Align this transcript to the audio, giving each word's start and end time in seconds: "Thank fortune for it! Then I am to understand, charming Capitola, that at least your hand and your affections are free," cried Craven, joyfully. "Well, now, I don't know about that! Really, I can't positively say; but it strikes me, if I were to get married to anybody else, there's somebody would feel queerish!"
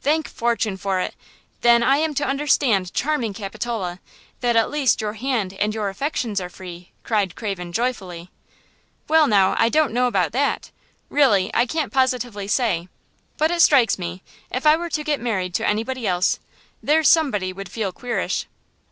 "Thank 0.00 0.28
fortune 0.28 0.76
for 0.76 1.00
it! 1.00 1.16
Then 1.62 1.82
I 1.82 1.96
am 1.96 2.14
to 2.14 2.24
understand, 2.24 2.94
charming 2.94 3.34
Capitola, 3.34 3.98
that 4.38 4.54
at 4.54 4.70
least 4.70 5.00
your 5.00 5.14
hand 5.14 5.52
and 5.54 5.74
your 5.74 5.88
affections 5.88 6.40
are 6.40 6.48
free," 6.48 6.92
cried 7.02 7.34
Craven, 7.34 7.72
joyfully. 7.72 8.30
"Well, 9.08 9.26
now, 9.26 9.56
I 9.58 9.68
don't 9.68 9.92
know 9.92 10.06
about 10.06 10.30
that! 10.30 10.70
Really, 11.08 11.50
I 11.54 11.66
can't 11.66 11.92
positively 11.92 12.46
say; 12.46 12.88
but 13.36 13.50
it 13.50 13.60
strikes 13.62 13.98
me, 13.98 14.22
if 14.48 14.64
I 14.64 14.76
were 14.76 14.90
to 14.90 15.02
get 15.02 15.18
married 15.18 15.54
to 15.54 15.66
anybody 15.66 16.06
else, 16.06 16.38
there's 16.80 17.08
somebody 17.08 17.52
would 17.52 17.68
feel 17.68 17.90
queerish!" 17.92 18.46